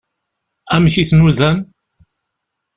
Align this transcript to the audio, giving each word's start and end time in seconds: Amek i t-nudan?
Amek 0.75 0.95
i 1.01 1.03
t-nudan? 1.09 1.57